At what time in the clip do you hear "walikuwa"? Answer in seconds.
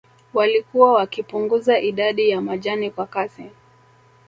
0.33-0.93